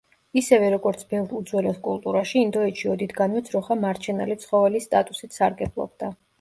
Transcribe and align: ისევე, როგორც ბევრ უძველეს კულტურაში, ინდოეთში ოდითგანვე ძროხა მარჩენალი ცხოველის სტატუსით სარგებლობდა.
ისევე, 0.39 0.69
როგორც 0.73 1.03
ბევრ 1.11 1.35
უძველეს 1.39 1.77
კულტურაში, 1.89 2.41
ინდოეთში 2.47 2.91
ოდითგანვე 2.95 3.45
ძროხა 3.53 3.79
მარჩენალი 3.87 4.41
ცხოველის 4.47 4.91
სტატუსით 4.91 5.41
სარგებლობდა. 5.41 6.15